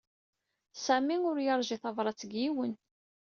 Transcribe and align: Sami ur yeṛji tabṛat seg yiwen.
Sami 0.85 1.15
ur 1.29 1.37
yeṛji 1.45 1.77
tabṛat 1.81 2.17
seg 2.21 2.31
yiwen. 2.41 2.73